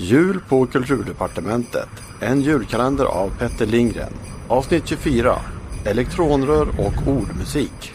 [0.00, 1.88] Jul på Kulturdepartementet.
[2.20, 4.12] En julkalender av Petter Lindgren.
[4.48, 5.38] Avsnitt 24.
[5.84, 7.92] Elektronrör och ordmusik.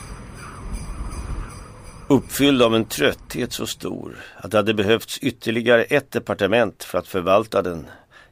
[2.07, 7.07] Uppfylld av en trötthet så stor att det hade behövts ytterligare ett departement för att
[7.07, 7.87] förvalta den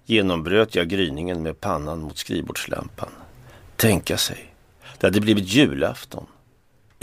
[0.06, 3.10] genombröt jag gryningen med pannan mot skrivbordslampan.
[3.76, 4.54] Tänka sig,
[5.00, 6.26] det hade blivit julafton.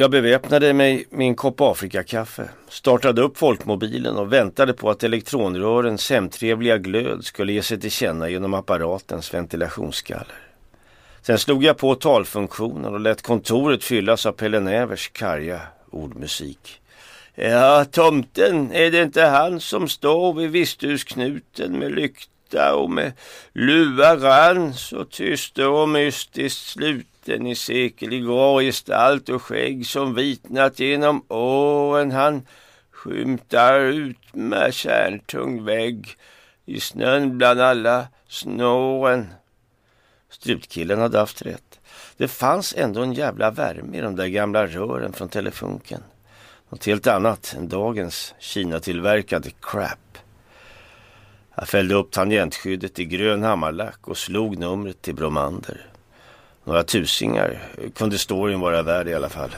[0.00, 6.10] Jag beväpnade mig med en kopp Afrikakaffe, startade upp folkmobilen och väntade på att elektronrörens
[6.10, 10.36] hemtrevliga glöd skulle ge sig till känna genom apparatens ventilationsskaller.
[11.22, 16.80] Sen slog jag på talfunktionen och lät kontoret fyllas av Pelle Nävers karga ordmusik.
[17.34, 23.12] Ja, tomten, är det inte han som står vid visthusknuten med lykta och med
[23.52, 27.06] luva rans och tyst och mystiskt slut?
[27.28, 32.42] Sluten i sekelig grå gestalt och skägg som vitnat genom åren han
[32.90, 36.16] skymtar ut med kärntung vägg
[36.66, 39.28] i snön bland alla snåren.
[40.30, 41.80] Strutkillen hade haft rätt.
[42.16, 46.02] Det fanns ändå en jävla värme i de där gamla rören från telefunken.
[46.70, 50.18] Något helt annat än dagens Kina-tillverkade crap.
[51.54, 55.88] Jag fällde upp tangentskyddet i grön hammarlack och slog numret till Bromander.
[56.68, 57.58] Några tusingar
[57.94, 59.50] kunde storyn vara värd i alla fall.